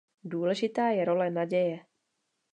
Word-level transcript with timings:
Důležitá 0.23 0.87
je 0.87 1.05
role 1.05 1.29
naděje. 1.31 1.79